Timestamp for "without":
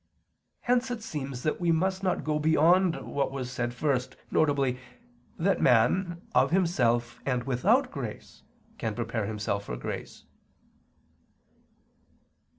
7.43-7.91